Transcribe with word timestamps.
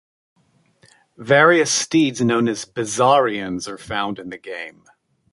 Various 1.19 1.69
steeds 1.71 2.21
known 2.21 2.47
as 2.47 2.65
bizarrians 2.65 3.67
are 3.67 3.77
found 3.77 4.17
in 4.17 4.31
the 4.31 4.39
game. 4.39 4.83